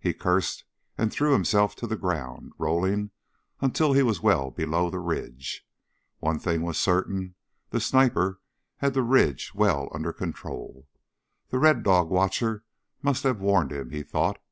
[0.00, 0.64] He cursed
[0.98, 3.12] and threw himself to the ground, rolling
[3.60, 5.64] until he was well below the ridge.
[6.18, 7.36] One thing was certain:
[7.68, 8.40] the sniper
[8.78, 10.88] had the ridge well under control.
[11.50, 12.64] The Red Dog watcher
[13.00, 14.42] must have warned him, he thought.